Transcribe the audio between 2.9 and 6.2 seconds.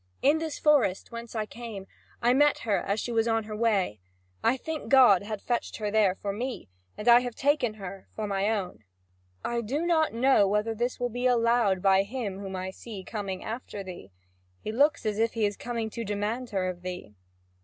she was on her way. I think God had fetched her there